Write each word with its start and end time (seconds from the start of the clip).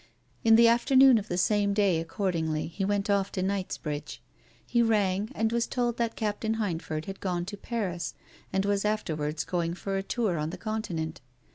In 0.43 0.55
the 0.55 0.67
afternoon 0.67 1.19
of 1.19 1.27
the 1.27 1.37
same 1.37 1.75
day, 1.75 1.99
accordingly, 1.99 2.65
he 2.65 2.83
went 2.83 3.07
off 3.07 3.31
to 3.33 3.43
Knightsbridge. 3.43 4.19
He 4.65 4.81
rang, 4.81 5.29
and 5.35 5.51
was 5.51 5.67
told 5.67 5.97
that 5.97 6.15
Captain 6.15 6.55
Hindford 6.55 7.05
had 7.05 7.19
gone 7.19 7.45
to 7.45 7.55
Paris 7.55 8.15
and 8.51 8.65
was 8.65 8.83
afterwards 8.83 9.43
going 9.43 9.75
for 9.75 9.97
a 9.97 10.01
tour 10.01 10.39
on 10.39 10.49
the 10.49 10.57
Continent. 10.57 11.21